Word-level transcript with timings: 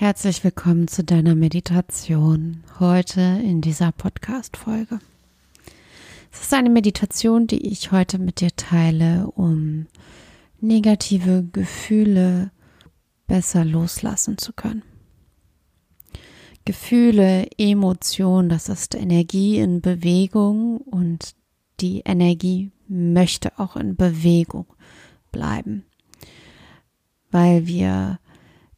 Herzlich 0.00 0.44
willkommen 0.44 0.86
zu 0.86 1.02
deiner 1.02 1.34
Meditation 1.34 2.62
heute 2.78 3.20
in 3.20 3.60
dieser 3.60 3.90
Podcast-Folge. 3.90 5.00
Es 6.30 6.42
ist 6.42 6.54
eine 6.54 6.70
Meditation, 6.70 7.48
die 7.48 7.66
ich 7.66 7.90
heute 7.90 8.20
mit 8.20 8.40
dir 8.40 8.54
teile, 8.54 9.26
um 9.34 9.88
negative 10.60 11.44
Gefühle 11.50 12.52
besser 13.26 13.64
loslassen 13.64 14.38
zu 14.38 14.52
können. 14.52 14.84
Gefühle, 16.64 17.48
Emotionen, 17.58 18.48
das 18.48 18.68
ist 18.68 18.94
Energie 18.94 19.58
in 19.58 19.80
Bewegung 19.80 20.76
und 20.76 21.34
die 21.80 22.02
Energie 22.04 22.70
möchte 22.86 23.58
auch 23.58 23.74
in 23.74 23.96
Bewegung 23.96 24.66
bleiben, 25.32 25.84
weil 27.32 27.66
wir 27.66 28.20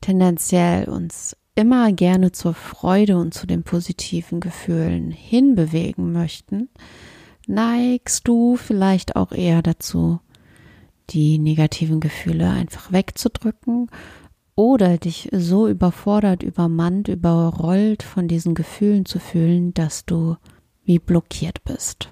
tendenziell 0.00 0.88
uns 0.88 1.36
immer 1.54 1.92
gerne 1.92 2.32
zur 2.32 2.54
Freude 2.54 3.18
und 3.18 3.34
zu 3.34 3.46
den 3.46 3.62
positiven 3.62 4.41
Gefühlen 4.41 5.10
hinbewegen 5.10 6.12
möchten, 6.12 6.68
neigst 7.46 8.27
du 8.27 8.56
vielleicht 8.56 9.16
auch 9.16 9.32
eher 9.32 9.62
dazu, 9.62 10.20
die 11.10 11.38
negativen 11.38 12.00
Gefühle 12.00 12.48
einfach 12.48 12.92
wegzudrücken 12.92 13.91
oder 14.55 14.98
dich 14.98 15.28
so 15.32 15.68
überfordert, 15.68 16.42
übermannt, 16.42 17.08
überrollt 17.08 18.02
von 18.02 18.28
diesen 18.28 18.55
Gefühlen 18.55 19.05
zu 19.05 19.19
fühlen, 19.19 19.74
dass 19.74 20.05
du 20.06 20.36
wie 20.84 20.98
blockiert 20.98 21.64
bist. 21.64 22.10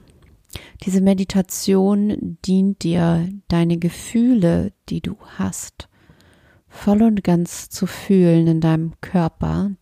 Diese 0.83 1.01
Meditation 1.01 2.39
dient 2.45 2.83
dir, 2.83 3.29
deine 3.49 3.79
Gefühle, 3.79 4.73
die 4.89 5.01
du 5.01 5.17
hast, 5.37 5.88
voll 6.69 7.03
und 7.03 7.25
ganz 7.25 7.69
zu 7.71 7.87
fühlen 7.87 8.47
in 8.47 8.61
deinem 8.61 8.93
Körper, 9.01 9.73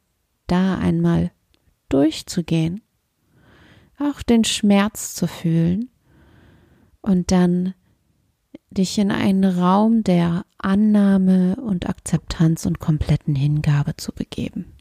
da 0.46 0.78
einmal 0.78 1.30
durchzugehen, 1.88 2.82
auch 3.98 4.22
den 4.22 4.44
Schmerz 4.44 5.14
zu 5.14 5.26
fühlen 5.26 5.90
und 7.00 7.30
dann 7.30 7.74
dich 8.70 8.98
in 8.98 9.10
einen 9.10 9.44
Raum 9.44 10.04
der 10.04 10.44
Annahme 10.58 11.56
und 11.56 11.88
Akzeptanz 11.88 12.66
und 12.66 12.78
kompletten 12.78 13.34
Hingabe 13.34 13.96
zu 13.96 14.12
begeben. 14.12 14.72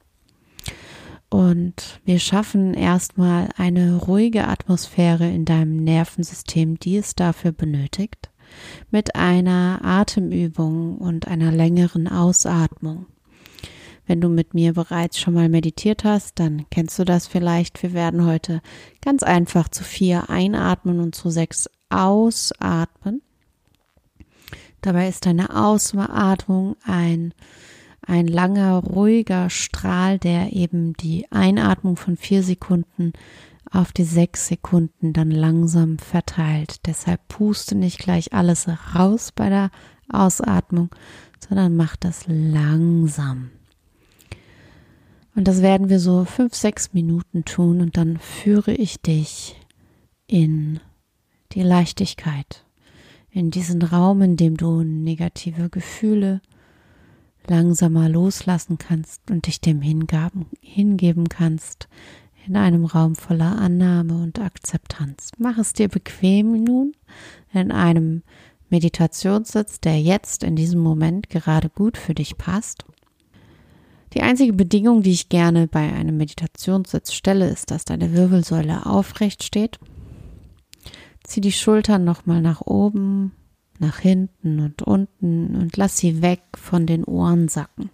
Und 1.29 1.99
wir 2.05 2.19
schaffen 2.19 2.73
erstmal 2.73 3.49
eine 3.57 3.95
ruhige 3.95 4.47
Atmosphäre 4.47 5.29
in 5.29 5.45
deinem 5.45 5.83
Nervensystem, 5.83 6.79
die 6.79 6.97
es 6.97 7.15
dafür 7.15 7.51
benötigt 7.51 8.29
mit 8.91 9.15
einer 9.15 9.79
Atemübung 9.83 10.97
und 10.97 11.27
einer 11.27 11.51
längeren 11.51 12.07
Ausatmung. 12.07 13.07
Wenn 14.07 14.21
du 14.21 14.29
mit 14.29 14.53
mir 14.53 14.73
bereits 14.73 15.19
schon 15.19 15.33
mal 15.33 15.49
meditiert 15.49 16.03
hast, 16.03 16.39
dann 16.39 16.65
kennst 16.69 16.99
du 16.99 17.05
das 17.05 17.25
vielleicht. 17.25 17.81
Wir 17.81 17.93
werden 17.93 18.25
heute 18.25 18.61
ganz 19.01 19.23
einfach 19.23 19.67
zu 19.67 19.83
vier 19.83 20.29
einatmen 20.29 20.99
und 20.99 21.15
zu 21.15 21.29
sechs 21.29 21.69
ausatmen. 21.89 23.21
Dabei 24.81 25.07
ist 25.07 25.25
deine 25.25 25.55
Ausatmung 25.55 26.75
ein, 26.83 27.33
ein 28.05 28.27
langer, 28.27 28.75
ruhiger 28.75 29.49
Strahl, 29.49 30.19
der 30.19 30.53
eben 30.53 30.93
die 30.93 31.25
Einatmung 31.31 31.97
von 31.97 32.17
vier 32.17 32.43
Sekunden 32.43 33.13
auf 33.75 33.91
die 33.91 34.03
sechs 34.03 34.47
Sekunden 34.47 35.13
dann 35.13 35.31
langsam 35.31 35.97
verteilt. 35.97 36.85
Deshalb 36.85 37.27
puste 37.27 37.75
nicht 37.75 37.99
gleich 37.99 38.33
alles 38.33 38.67
raus 38.95 39.31
bei 39.31 39.49
der 39.49 39.71
Ausatmung, 40.09 40.89
sondern 41.47 41.75
mach 41.75 41.95
das 41.95 42.25
langsam. 42.27 43.51
Und 45.35 45.47
das 45.47 45.61
werden 45.61 45.89
wir 45.89 45.99
so 45.99 46.23
fünf, 46.23 46.55
sechs 46.55 46.93
Minuten 46.93 47.43
tun 47.43 47.81
und 47.81 47.97
dann 47.97 48.17
führe 48.17 48.73
ich 48.73 49.01
dich 49.01 49.59
in 50.27 50.79
die 51.51 51.61
Leichtigkeit, 51.61 52.65
in 53.29 53.51
diesen 53.51 53.81
Raum, 53.81 54.21
in 54.21 54.37
dem 54.37 54.55
du 54.55 54.83
negative 54.83 55.69
Gefühle 55.69 56.41
langsamer 57.47 58.09
loslassen 58.09 58.77
kannst 58.77 59.29
und 59.29 59.47
dich 59.47 59.61
dem 59.61 59.81
hingaben, 59.81 60.47
hingeben 60.61 61.29
kannst, 61.29 61.89
in 62.47 62.55
einem 62.55 62.85
Raum 62.85 63.15
voller 63.15 63.57
Annahme 63.57 64.21
und 64.21 64.39
Akzeptanz. 64.39 65.31
Mach 65.37 65.57
es 65.57 65.73
dir 65.73 65.87
bequem 65.87 66.63
nun 66.63 66.93
in 67.53 67.71
einem 67.71 68.23
Meditationssitz, 68.69 69.79
der 69.79 69.99
jetzt 69.99 70.43
in 70.43 70.55
diesem 70.55 70.79
Moment 70.79 71.29
gerade 71.29 71.69
gut 71.69 71.97
für 71.97 72.13
dich 72.13 72.37
passt. 72.37 72.85
Die 74.13 74.21
einzige 74.21 74.53
Bedingung, 74.53 75.01
die 75.01 75.11
ich 75.11 75.29
gerne 75.29 75.67
bei 75.67 75.91
einem 75.91 76.17
Meditationssitz 76.17 77.13
stelle, 77.13 77.49
ist, 77.49 77.71
dass 77.71 77.85
deine 77.85 78.13
Wirbelsäule 78.13 78.85
aufrecht 78.85 79.43
steht. 79.43 79.79
Zieh 81.23 81.41
die 81.41 81.51
Schultern 81.51 82.05
nochmal 82.05 82.41
nach 82.41 82.61
oben, 82.61 83.33
nach 83.79 83.99
hinten 83.99 84.59
und 84.59 84.81
unten 84.83 85.55
und 85.55 85.75
lass 85.75 85.97
sie 85.97 86.21
weg 86.21 86.41
von 86.55 86.85
den 86.85 87.03
Ohren 87.03 87.49
sacken. 87.49 87.89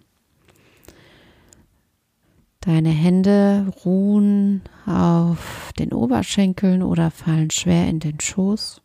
Deine 2.62 2.90
Hände 2.90 3.72
ruhen 3.84 4.62
auf 4.86 5.72
den 5.80 5.92
Oberschenkeln 5.92 6.84
oder 6.84 7.10
fallen 7.10 7.50
schwer 7.50 7.88
in 7.88 7.98
den 7.98 8.20
Schoß. 8.20 8.80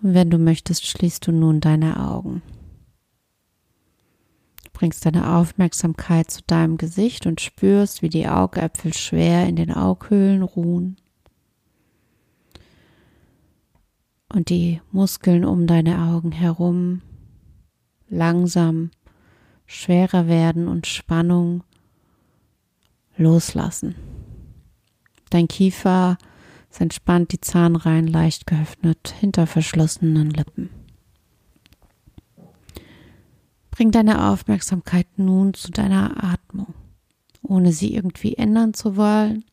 Und 0.00 0.14
wenn 0.14 0.30
du 0.30 0.38
möchtest, 0.38 0.86
schließt 0.86 1.26
du 1.26 1.32
nun 1.32 1.60
deine 1.60 2.00
Augen. 2.00 2.40
Du 4.64 4.70
bringst 4.72 5.04
deine 5.04 5.36
Aufmerksamkeit 5.36 6.30
zu 6.30 6.40
deinem 6.46 6.78
Gesicht 6.78 7.26
und 7.26 7.42
spürst, 7.42 8.00
wie 8.00 8.08
die 8.08 8.26
Augäpfel 8.26 8.94
schwer 8.94 9.46
in 9.46 9.56
den 9.56 9.70
Aughöhlen 9.70 10.42
ruhen. 10.42 10.96
Und 14.32 14.48
die 14.48 14.80
Muskeln 14.92 15.44
um 15.44 15.66
deine 15.66 16.00
Augen 16.00 16.32
herum 16.32 17.02
langsam 18.08 18.92
schwerer 19.66 20.26
werden 20.26 20.68
und 20.68 20.86
Spannung 20.86 21.64
loslassen. 23.22 23.94
Dein 25.30 25.48
Kiefer 25.48 26.18
ist 26.70 26.80
entspannt, 26.80 27.32
die 27.32 27.40
Zahnreihen 27.40 28.06
leicht 28.06 28.46
geöffnet 28.46 29.14
hinter 29.18 29.46
verschlossenen 29.46 30.30
Lippen. 30.30 30.70
Bring 33.70 33.90
deine 33.90 34.28
Aufmerksamkeit 34.30 35.06
nun 35.16 35.54
zu 35.54 35.70
deiner 35.70 36.22
Atmung, 36.22 36.74
ohne 37.42 37.72
sie 37.72 37.94
irgendwie 37.94 38.34
ändern 38.34 38.74
zu 38.74 38.96
wollen. 38.96 39.44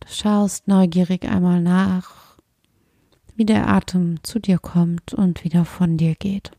Du 0.00 0.08
schaust 0.08 0.68
neugierig 0.68 1.24
einmal 1.24 1.62
nach, 1.62 2.36
wie 3.36 3.46
der 3.46 3.68
Atem 3.68 4.22
zu 4.22 4.38
dir 4.38 4.58
kommt 4.58 5.14
und 5.14 5.44
wieder 5.44 5.64
von 5.64 5.96
dir 5.96 6.14
geht. 6.14 6.52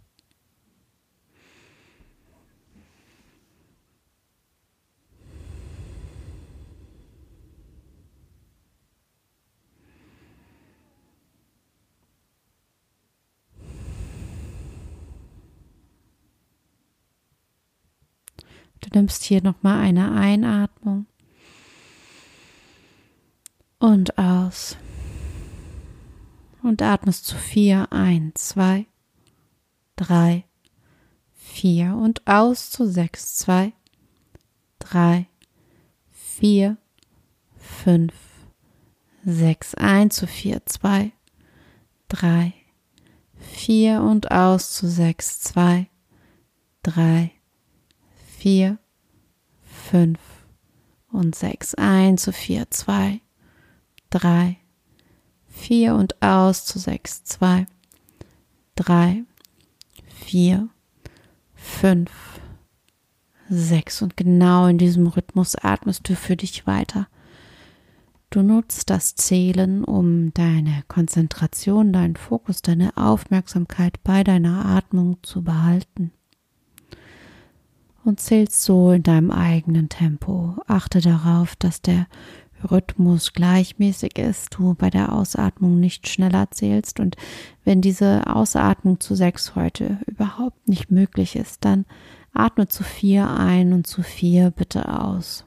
Du 18.86 19.00
nimmst 19.00 19.24
hier 19.24 19.42
nochmal 19.42 19.80
eine 19.80 20.12
Einatmung. 20.12 21.08
Und 23.80 24.18
aus. 24.20 24.78
Und 26.62 26.84
atmest 26.84 27.26
zu 27.26 27.36
vier. 27.36 27.92
Ein, 27.92 28.32
zwei, 28.36 28.86
drei, 29.96 30.46
vier. 31.34 31.96
Und 31.96 32.28
aus 32.28 32.70
zu 32.70 32.88
sechs, 32.88 33.36
zwei, 33.36 33.74
drei, 34.78 35.28
vier, 36.12 36.78
fünf, 37.58 38.14
sechs, 39.24 39.74
ein 39.74 40.12
zu 40.12 40.28
vier, 40.28 40.64
zwei, 40.68 41.12
drei, 42.08 42.54
vier. 43.36 44.04
Und 44.04 44.30
aus 44.30 44.74
zu 44.74 44.88
sechs, 44.88 45.40
zwei, 45.42 45.90
drei, 46.84 47.32
vier, 48.46 48.78
fünf 49.64 50.20
und 51.12 51.34
sechs. 51.34 51.74
Ein 51.74 52.20
zu 52.20 52.32
vier, 52.32 52.70
zwei, 52.70 53.22
drei, 54.12 54.58
vier 55.48 55.96
und 55.96 56.22
aus 56.22 56.64
zu 56.64 56.78
sechs, 56.78 57.24
zwei, 57.24 57.66
drei, 58.76 59.24
vier, 60.06 60.70
fünf, 61.56 62.12
sechs. 63.50 64.04
Und 64.04 64.16
genau 64.16 64.68
in 64.68 64.78
diesem 64.78 65.08
Rhythmus 65.08 65.56
atmest 65.56 66.08
du 66.08 66.16
für 66.16 66.36
dich 66.36 66.68
weiter. 66.68 67.08
Du 68.30 68.44
nutzt 68.44 68.92
das 68.92 69.16
Zählen, 69.16 69.84
um 69.84 70.36
deine 70.36 70.84
Konzentration, 70.88 71.92
deinen 71.92 72.16
Fokus, 72.16 72.62
deine 72.62 72.96
Aufmerksamkeit 72.96 74.04
bei 74.04 74.24
deiner 74.24 74.66
Atmung 74.66 75.18
zu 75.24 75.44
behalten. 75.44 76.12
Und 78.06 78.20
zählst 78.20 78.64
so 78.64 78.92
in 78.92 79.04
deinem 79.04 79.32
eigenen 79.32 79.90
Tempo. 79.90 80.56
Achte 80.68 81.02
darauf, 81.02 81.56
dass 81.56 81.82
der 81.82 82.08
Rhythmus 82.72 83.34
gleichmäßig 83.34 84.18
ist, 84.18 84.56
du 84.56 84.76
bei 84.76 84.90
der 84.90 85.12
Ausatmung 85.12 85.80
nicht 85.80 86.08
schneller 86.08 86.50
zählst 86.52 87.00
und 87.00 87.16
wenn 87.64 87.82
diese 87.82 88.28
Ausatmung 88.28 89.00
zu 89.00 89.16
sechs 89.16 89.56
heute 89.56 90.00
überhaupt 90.06 90.68
nicht 90.68 90.92
möglich 90.92 91.36
ist, 91.36 91.66
dann 91.66 91.86
atme 92.34 92.68
zu 92.68 92.84
vier 92.84 93.30
ein 93.30 93.74
und 93.74 93.88
zu 93.88 94.04
vier 94.04 94.52
bitte 94.52 95.02
aus. 95.02 95.46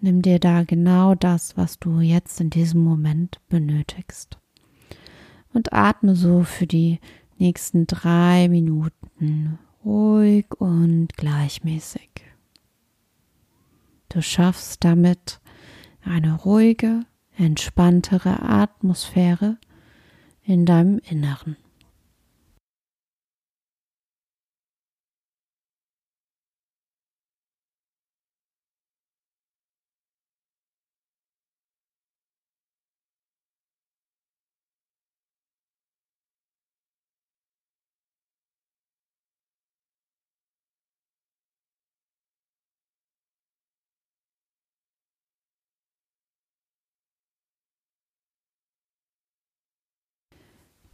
Nimm 0.00 0.22
dir 0.22 0.38
da 0.38 0.62
genau 0.62 1.14
das, 1.14 1.56
was 1.56 1.78
du 1.78 2.00
jetzt 2.00 2.40
in 2.40 2.50
diesem 2.50 2.82
Moment 2.82 3.40
benötigst. 3.48 4.38
Und 5.52 5.72
atme 5.72 6.14
so 6.14 6.42
für 6.42 6.66
die 6.66 7.00
nächsten 7.38 7.86
drei 7.86 8.48
Minuten 8.48 9.58
ruhig 9.86 10.46
und 10.58 11.16
gleichmäßig. 11.16 12.10
Du 14.08 14.20
schaffst 14.20 14.84
damit 14.84 15.40
eine 16.04 16.34
ruhige, 16.34 17.06
entspanntere 17.36 18.42
Atmosphäre 18.42 19.58
in 20.42 20.66
deinem 20.66 20.98
Inneren. 20.98 21.56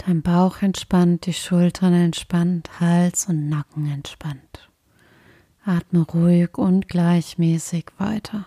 Dein 0.05 0.23
Bauch 0.23 0.63
entspannt, 0.63 1.27
die 1.27 1.33
Schultern 1.33 1.93
entspannt, 1.93 2.81
Hals 2.81 3.29
und 3.29 3.49
Nacken 3.49 3.87
entspannt. 3.87 4.69
Atme 5.65 6.01
ruhig 6.01 6.59
und 6.59 6.89
gleichmäßig 6.89 7.87
weiter. 7.99 8.47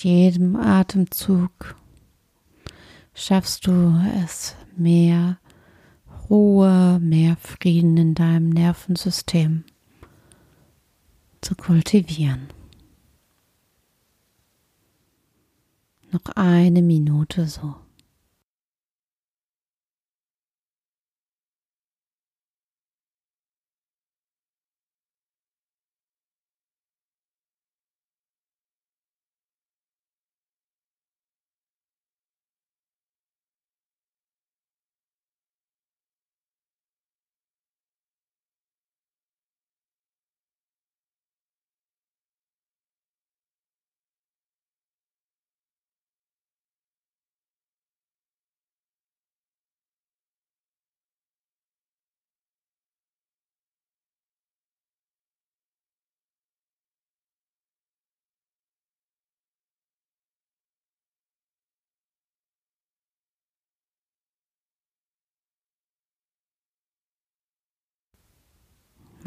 Jedem 0.00 0.54
Atemzug 0.54 1.74
schaffst 3.14 3.66
du 3.66 4.00
es 4.22 4.54
mehr 4.76 5.38
Ruhe, 6.30 7.00
mehr 7.00 7.36
Frieden 7.36 7.96
in 7.96 8.14
deinem 8.14 8.50
Nervensystem 8.50 9.64
zu 11.40 11.56
kultivieren. 11.56 12.48
Noch 16.12 16.36
eine 16.36 16.82
Minute 16.82 17.46
so. 17.46 17.74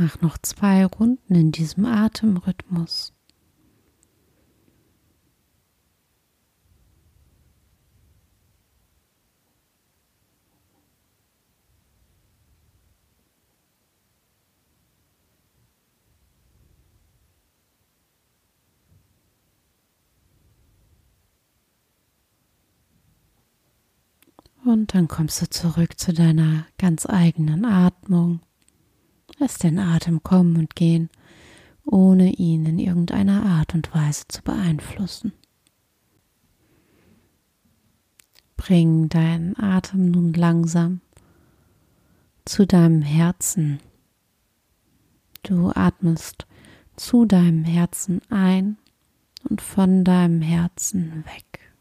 Mach 0.04 0.20
noch 0.20 0.40
zwei 0.40 0.84
Runden 0.84 1.36
in 1.36 1.52
diesem 1.52 1.86
Atemrhythmus. 1.86 3.14
Und 24.66 24.96
dann 24.96 25.08
kommst 25.08 25.44
du 25.44 25.48
zurück 25.52 26.00
zu 26.00 26.12
deiner 26.12 26.66
ganz 26.80 27.06
eigenen 27.06 27.66
Atmung. 27.66 28.40
Lass 29.42 29.58
den 29.58 29.80
Atem 29.80 30.22
kommen 30.22 30.56
und 30.56 30.76
gehen, 30.76 31.10
ohne 31.84 32.32
ihn 32.32 32.64
in 32.68 32.78
irgendeiner 32.78 33.44
Art 33.44 33.74
und 33.74 33.92
Weise 33.92 34.28
zu 34.28 34.44
beeinflussen. 34.44 35.34
Bring 38.56 39.10
deinen 39.10 39.58
Atem 39.58 40.12
nun 40.12 40.34
langsam 40.34 41.02
zu 42.46 42.68
deinem 42.68 43.02
Herzen. 43.02 43.80
Du 45.42 45.72
atmest 45.74 46.46
zu 46.96 47.26
deinem 47.26 47.64
Herzen 47.64 48.22
ein 48.30 48.78
und 49.50 49.60
von 49.60 50.04
deinem 50.04 50.44
Herzen 50.44 51.26
weg. 51.26 51.74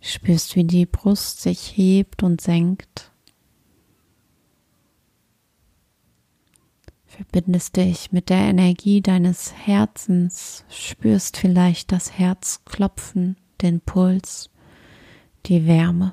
Spürst, 0.00 0.56
wie 0.56 0.64
die 0.64 0.86
Brust 0.86 1.42
sich 1.42 1.76
hebt 1.76 2.22
und 2.22 2.40
senkt 2.40 3.07
verbindest 7.18 7.76
dich 7.76 8.12
mit 8.12 8.28
der 8.28 8.38
Energie 8.38 9.00
deines 9.00 9.52
Herzens, 9.52 10.64
spürst 10.68 11.36
vielleicht 11.36 11.90
das 11.90 12.16
Herz 12.16 12.62
klopfen, 12.64 13.36
den 13.60 13.80
Puls, 13.80 14.50
die 15.46 15.66
Wärme. 15.66 16.12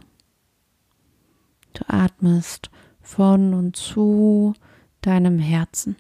Du 1.73 1.83
atmest 1.87 2.71
von 3.01 3.53
und 3.53 3.75
zu 3.75 4.55
deinem 5.01 5.37
Herzen. 5.37 5.95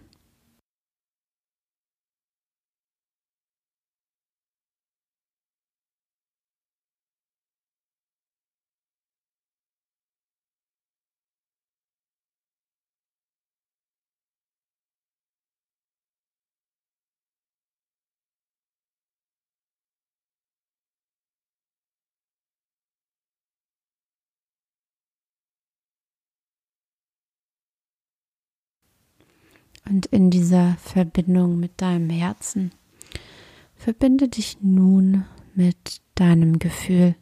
Und 29.87 30.07
in 30.07 30.31
dieser 30.31 30.77
Verbindung 30.83 31.59
mit 31.59 31.81
deinem 31.81 32.09
Herzen 32.09 32.71
verbinde 33.75 34.27
dich 34.27 34.57
nun 34.61 35.25
mit 35.53 36.01
deinem 36.15 36.59
Gefühl. 36.59 37.15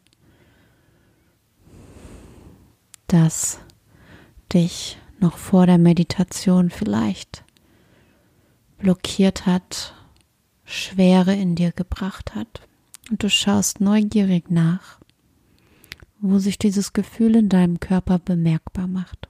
das 3.14 3.60
dich 4.54 4.98
noch 5.20 5.38
vor 5.38 5.68
der 5.68 5.78
Meditation 5.78 6.72
vielleicht 6.72 7.44
blockiert 8.80 9.46
hat, 9.46 9.94
Schwere 10.66 11.36
in 11.36 11.54
dir 11.54 11.72
gebracht 11.72 12.34
hat. 12.34 12.68
Und 13.12 13.22
du 13.22 13.30
schaust 13.30 13.82
neugierig 13.82 14.50
nach, 14.50 15.00
wo 16.22 16.40
sich 16.40 16.58
dieses 16.58 16.94
Gefühl 16.94 17.36
in 17.36 17.50
deinem 17.50 17.80
Körper 17.80 18.18
bemerkbar 18.18 18.88
macht. 18.88 19.28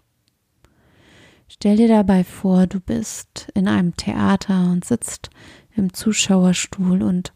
Stell 1.56 1.78
dir 1.78 1.88
dabei 1.88 2.24
vor, 2.24 2.66
du 2.66 2.80
bist 2.80 3.48
in 3.54 3.68
einem 3.68 3.96
Theater 3.96 4.72
und 4.72 4.84
sitzt 4.84 5.30
im 5.76 5.94
Zuschauerstuhl 5.94 7.04
und 7.04 7.32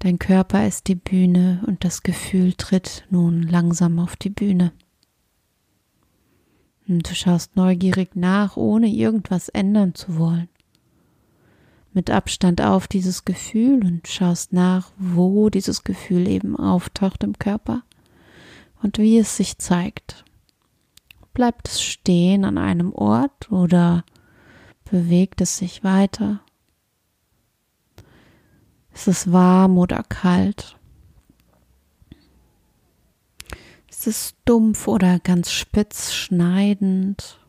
dein 0.00 0.18
Körper 0.18 0.66
ist 0.66 0.88
die 0.88 0.96
Bühne 0.96 1.62
und 1.64 1.84
das 1.84 2.02
Gefühl 2.02 2.54
tritt 2.54 3.04
nun 3.10 3.42
langsam 3.44 4.00
auf 4.00 4.16
die 4.16 4.30
Bühne. 4.30 4.72
Und 6.88 7.08
du 7.08 7.14
schaust 7.14 7.54
neugierig 7.54 8.16
nach, 8.16 8.56
ohne 8.56 8.88
irgendwas 8.88 9.48
ändern 9.50 9.94
zu 9.94 10.18
wollen. 10.18 10.48
Mit 11.92 12.10
Abstand 12.10 12.60
auf 12.60 12.88
dieses 12.88 13.24
Gefühl 13.24 13.84
und 13.84 14.08
schaust 14.08 14.52
nach, 14.52 14.90
wo 14.98 15.48
dieses 15.48 15.84
Gefühl 15.84 16.26
eben 16.26 16.56
auftaucht 16.56 17.22
im 17.22 17.38
Körper 17.38 17.84
und 18.82 18.98
wie 18.98 19.16
es 19.16 19.36
sich 19.36 19.58
zeigt. 19.58 20.24
Bleibt 21.34 21.66
es 21.68 21.82
stehen 21.82 22.44
an 22.44 22.58
einem 22.58 22.92
Ort 22.92 23.50
oder 23.50 24.04
bewegt 24.84 25.40
es 25.40 25.56
sich 25.56 25.82
weiter? 25.82 26.40
Ist 28.92 29.08
es 29.08 29.32
warm 29.32 29.76
oder 29.76 30.04
kalt? 30.04 30.78
Ist 33.90 34.06
es 34.06 34.36
dumpf 34.44 34.86
oder 34.86 35.18
ganz 35.18 35.50
spitz 35.50 36.12
schneidend? 36.12 37.40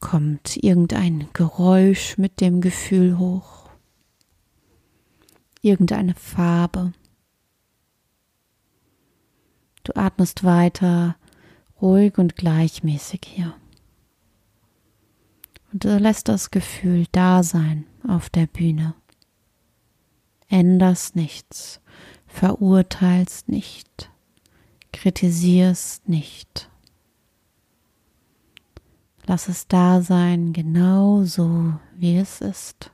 Kommt 0.00 0.56
irgendein 0.56 1.28
Geräusch 1.32 2.18
mit 2.18 2.40
dem 2.40 2.60
Gefühl 2.60 3.18
hoch? 3.18 3.70
Irgendeine 5.62 6.16
Farbe? 6.16 6.92
Du 9.88 9.96
atmest 9.96 10.44
weiter 10.44 11.16
ruhig 11.80 12.18
und 12.18 12.36
gleichmäßig 12.36 13.22
hier. 13.24 13.54
Und 15.72 15.84
du 15.84 15.96
lässt 15.96 16.28
das 16.28 16.50
Gefühl 16.50 17.06
da 17.10 17.42
sein 17.42 17.86
auf 18.06 18.28
der 18.28 18.46
Bühne. 18.46 18.94
Änderst 20.50 21.16
nichts, 21.16 21.80
verurteilst 22.26 23.48
nicht, 23.48 24.10
kritisierst 24.92 26.06
nicht. 26.06 26.68
Lass 29.26 29.48
es 29.48 29.68
da 29.68 30.02
sein, 30.02 30.52
genau 30.52 31.24
so, 31.24 31.72
wie 31.96 32.18
es 32.18 32.42
ist. 32.42 32.90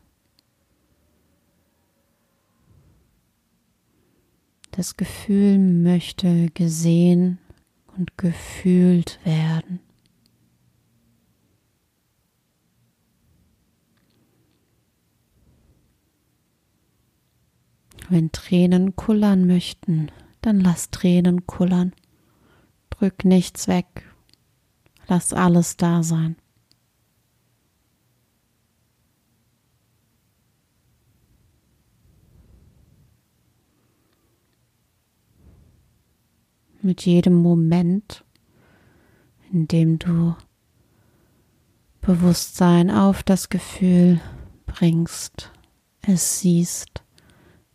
Das 4.77 4.97
Gefühl 4.97 5.61
möchte 5.61 6.51
gesehen 6.51 7.39
und 7.97 8.19
gefühlt 8.19 9.21
werden. 9.25 9.79
Wenn 18.09 18.33
Tränen 18.33 18.97
kullern 18.97 19.47
möchten, 19.47 20.11
dann 20.41 20.59
lass 20.59 20.91
Tränen 20.91 21.47
kullern. 21.47 21.93
Drück 22.91 23.25
nichts 23.25 23.69
weg. 23.69 23.87
Lass 25.07 25.33
alles 25.33 25.77
da 25.77 26.03
sein. 26.03 26.35
Mit 36.85 37.07
jedem 37.07 37.35
Moment, 37.35 38.25
in 39.53 39.67
dem 39.67 39.99
du 39.99 40.37
Bewusstsein 42.01 42.91
auf 42.91 43.23
das 43.23 43.49
Gefühl 43.49 44.21
bringst, 44.67 45.51
es 46.03 46.41
siehst, 46.41 47.03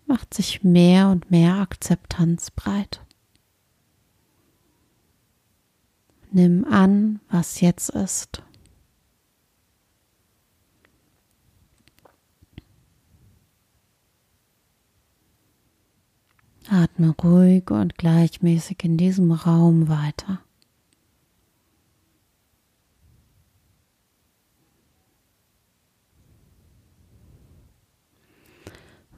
macht 0.06 0.34
sich 0.34 0.64
mehr 0.64 1.10
und 1.10 1.32
mehr 1.32 1.56
Akzeptanz 1.56 2.52
breit. 2.52 3.02
Nimm 6.32 6.64
an, 6.66 7.20
was 7.30 7.60
jetzt 7.60 7.90
ist. 7.90 8.44
Atme 16.72 17.16
ruhig 17.24 17.72
und 17.72 17.98
gleichmäßig 17.98 18.84
in 18.84 18.98
diesem 18.98 19.32
Raum 19.32 19.90
weiter. 19.90 20.40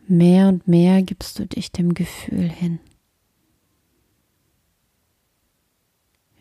Mehr 0.08 0.50
und 0.50 0.68
mehr 0.68 1.02
gibst 1.04 1.40
du 1.40 1.48
dich 1.48 1.72
dem 1.72 1.94
Gefühl 1.94 2.50
hin. 2.50 2.80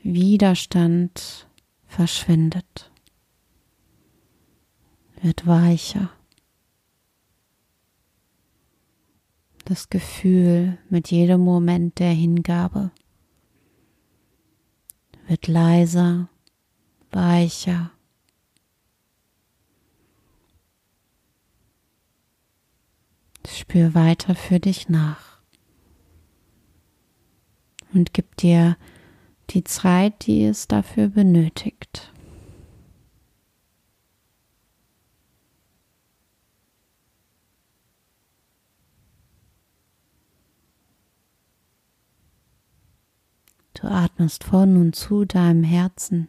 Widerstand 0.03 1.49
verschwindet, 1.87 2.91
wird 5.21 5.47
weicher. 5.47 6.11
Das 9.71 9.89
Gefühl 9.89 10.79
mit 10.89 11.13
jedem 11.13 11.43
Moment 11.43 12.01
der 12.01 12.11
Hingabe 12.11 12.91
wird 15.29 15.47
leiser, 15.47 16.29
weicher. 17.13 17.93
Spür 23.47 23.95
weiter 23.95 24.35
für 24.35 24.59
dich 24.59 24.89
nach 24.89 25.39
und 27.95 28.13
gib 28.13 28.37
dir 28.39 28.77
die 29.51 29.63
Zeit, 29.63 30.27
die 30.27 30.47
es 30.47 30.67
dafür 30.67 31.11
benötigt. 31.11 32.10
Du 43.81 43.89
atmest 43.89 44.45
von 44.45 44.77
und 44.77 44.95
zu 44.95 45.25
deinem 45.25 45.65
Herzen. 45.65 46.29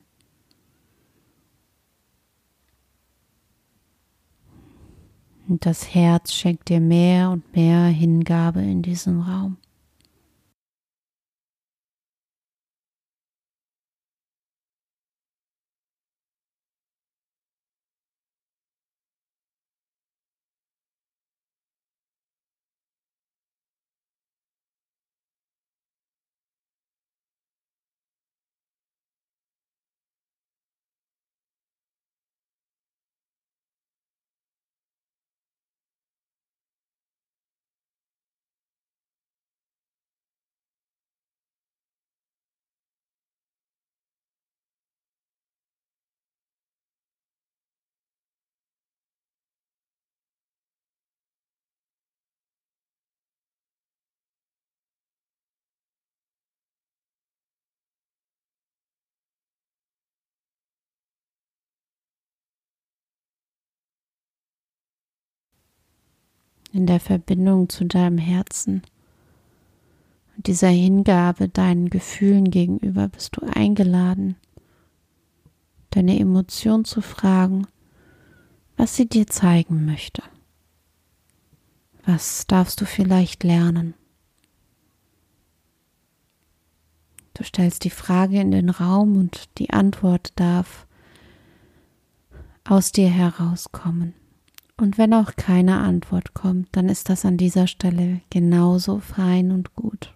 Und 5.48 5.66
das 5.66 5.94
Herz 5.94 6.34
schenkt 6.34 6.70
dir 6.70 6.80
mehr 6.80 7.30
und 7.30 7.54
mehr 7.54 7.88
Hingabe 7.88 8.62
in 8.62 8.82
diesem 8.82 9.20
Raum. 9.20 9.58
In 66.74 66.88
der 66.88 67.00
Verbindung 67.00 67.70
zu 67.70 67.86
deinem 67.86 68.18
Herzen. 68.18 68.82
Mit 70.36 70.48
dieser 70.48 70.70
Hingabe 70.70 71.50
deinen 71.50 71.90
Gefühlen 71.90 72.50
gegenüber 72.50 73.08
bist 73.08 73.38
du 73.38 73.46
eingeladen, 73.46 74.36
deine 75.92 76.20
Emotion 76.20 76.86
zu 76.86 77.02
fragen, 77.02 77.68
was 78.78 78.96
sie 78.96 79.08
dir 79.08 79.28
zeigen 79.28 79.86
möchte. 79.86 80.24
Was 82.06 82.48
darfst 82.48 82.82
du 82.82 82.86
vielleicht 82.86 83.44
lernen? 83.44 83.94
Du 87.34 87.44
stellst 87.44 87.84
die 87.84 87.90
Frage 87.90 88.40
in 88.40 88.52
den 88.52 88.70
Raum 88.70 89.18
und 89.18 89.58
die 89.58 89.70
Antwort 89.72 90.34
darf 90.36 90.88
aus 92.64 92.92
dir 92.92 93.10
herauskommen. 93.10 94.14
Und 94.82 94.98
wenn 94.98 95.14
auch 95.14 95.36
keine 95.36 95.78
Antwort 95.78 96.34
kommt, 96.34 96.70
dann 96.72 96.90
ist 96.90 97.08
das 97.10 97.24
an 97.24 97.38
dieser 97.38 97.68
Stelle 97.68 98.22
genauso 98.32 98.98
fein 98.98 99.52
und 99.52 99.76
gut. 99.76 100.16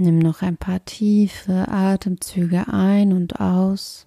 Nimm 0.00 0.18
noch 0.18 0.40
ein 0.40 0.56
paar 0.56 0.82
tiefe 0.86 1.68
Atemzüge 1.68 2.68
ein 2.68 3.12
und 3.12 3.38
aus. 3.38 4.06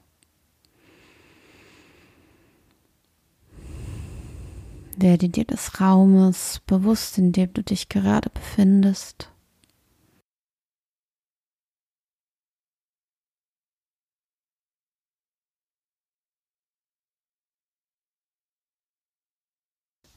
Werde 4.97 5.29
dir 5.29 5.45
des 5.45 5.79
Raumes 5.79 6.61
bewusst, 6.65 7.19
in 7.19 7.31
dem 7.31 7.53
du 7.53 7.61
dich 7.61 7.89
gerade 7.89 8.31
befindest. 8.31 9.29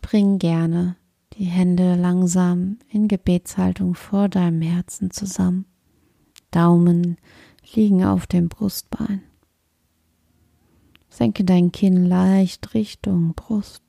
Bring 0.00 0.38
gerne 0.38 0.96
die 1.38 1.44
Hände 1.44 1.96
langsam 1.96 2.78
in 2.88 3.08
Gebetshaltung 3.08 3.94
vor 3.94 4.28
deinem 4.28 4.62
Herzen 4.62 5.10
zusammen. 5.10 5.66
Daumen 6.50 7.18
liegen 7.74 8.04
auf 8.04 8.26
dem 8.26 8.48
Brustbein. 8.48 9.22
Senke 11.10 11.44
dein 11.44 11.72
Kinn 11.72 12.06
leicht 12.06 12.74
Richtung 12.74 13.34
Brust. 13.34 13.82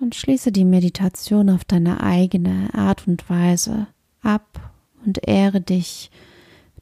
Und 0.00 0.14
schließe 0.14 0.52
die 0.52 0.64
Meditation 0.64 1.50
auf 1.50 1.64
deine 1.64 2.00
eigene 2.00 2.72
Art 2.72 3.06
und 3.08 3.28
Weise 3.28 3.88
ab 4.22 4.72
und 5.04 5.26
ehre 5.26 5.60
dich 5.60 6.10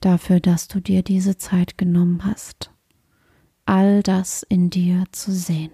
dafür, 0.00 0.40
dass 0.40 0.68
du 0.68 0.80
dir 0.80 1.02
diese 1.02 1.38
Zeit 1.38 1.78
genommen 1.78 2.24
hast, 2.24 2.70
all 3.64 4.02
das 4.02 4.42
in 4.42 4.68
dir 4.68 5.04
zu 5.12 5.32
sehen. 5.32 5.70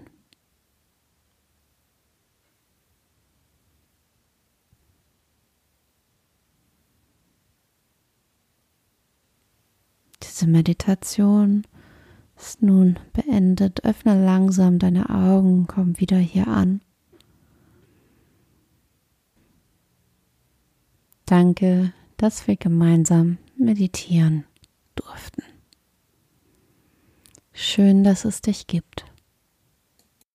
Diese 10.43 10.51
Meditation 10.51 11.63
ist 12.35 12.61
nun 12.61 12.99
beendet. 13.13 13.85
Öffne 13.85 14.25
langsam 14.25 14.77
deine 14.77 15.09
Augen, 15.09 15.67
komm 15.67 15.97
wieder 16.01 16.17
hier 16.17 16.49
an. 16.49 16.81
Danke, 21.25 21.93
dass 22.17 22.45
wir 22.45 22.57
gemeinsam 22.57 23.37
meditieren 23.55 24.43
durften. 24.95 25.43
Schön, 27.53 28.03
dass 28.03 28.25
es 28.25 28.41
dich 28.41 28.67
gibt. 28.67 29.05